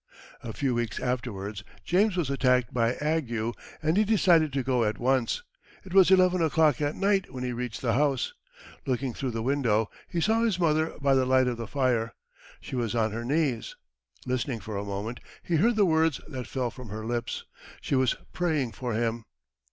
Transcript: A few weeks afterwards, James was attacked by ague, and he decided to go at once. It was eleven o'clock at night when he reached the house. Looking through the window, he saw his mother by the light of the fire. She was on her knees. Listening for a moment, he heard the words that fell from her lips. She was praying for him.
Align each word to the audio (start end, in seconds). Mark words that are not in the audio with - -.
A 0.41 0.51
few 0.51 0.73
weeks 0.73 0.99
afterwards, 0.99 1.63
James 1.85 2.17
was 2.17 2.31
attacked 2.31 2.73
by 2.73 2.95
ague, 2.95 3.53
and 3.83 3.97
he 3.97 4.03
decided 4.03 4.51
to 4.51 4.63
go 4.63 4.83
at 4.83 4.97
once. 4.97 5.43
It 5.83 5.93
was 5.93 6.09
eleven 6.09 6.41
o'clock 6.41 6.81
at 6.81 6.95
night 6.95 7.31
when 7.31 7.43
he 7.43 7.53
reached 7.53 7.83
the 7.83 7.93
house. 7.93 8.33
Looking 8.87 9.13
through 9.13 9.29
the 9.29 9.43
window, 9.43 9.91
he 10.07 10.19
saw 10.19 10.41
his 10.41 10.59
mother 10.59 10.95
by 10.99 11.13
the 11.13 11.27
light 11.27 11.45
of 11.47 11.57
the 11.57 11.67
fire. 11.67 12.15
She 12.59 12.75
was 12.75 12.95
on 12.95 13.11
her 13.11 13.23
knees. 13.23 13.75
Listening 14.25 14.59
for 14.59 14.75
a 14.75 14.83
moment, 14.83 15.19
he 15.43 15.57
heard 15.57 15.75
the 15.75 15.85
words 15.85 16.19
that 16.27 16.47
fell 16.47 16.71
from 16.71 16.89
her 16.89 17.05
lips. 17.05 17.45
She 17.79 17.93
was 17.93 18.15
praying 18.33 18.71
for 18.71 18.93
him. 18.93 19.25